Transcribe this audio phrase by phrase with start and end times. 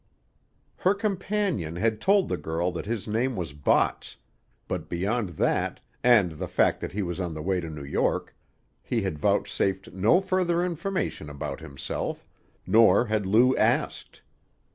[0.77, 4.17] Her companion had told the girl that his name was Botts,
[4.67, 8.35] but beyond that, and the fact that he was on the way to New York,
[8.81, 12.25] he had vouchsafed no further information about himself,
[12.65, 14.23] nor had Lou asked.